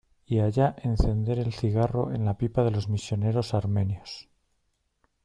y 0.25 0.39
allá 0.39 0.75
encender 0.81 1.37
el 1.37 1.53
cigarro 1.53 2.11
en 2.11 2.25
la 2.25 2.35
pipa 2.35 2.63
de 2.63 2.71
los 2.71 2.89
misioneros 2.89 3.53
armenios. 3.53 4.27